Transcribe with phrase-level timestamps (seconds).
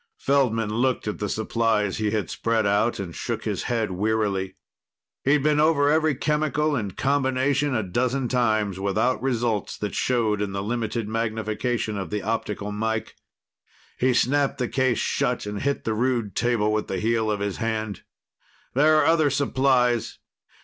[0.17, 4.55] Feldman looked at the supplies he had spread out, and shook his head wearily.
[5.23, 10.53] He'd been over every chemical and combination a dozen times, without results that showed in
[10.53, 13.15] the limited magnification of the optical mike.
[13.99, 17.57] He snapped the case shut and hit the rude table with the heel of his
[17.57, 18.01] hand.
[18.73, 20.17] "There are other supplies.